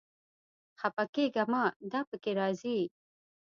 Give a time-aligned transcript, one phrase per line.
[0.81, 2.79] خپه کېږه مه، دا پکې راځي